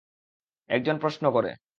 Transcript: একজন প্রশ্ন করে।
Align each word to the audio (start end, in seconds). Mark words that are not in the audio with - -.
একজন 0.69 0.95
প্রশ্ন 0.97 1.23
করে। 1.31 1.51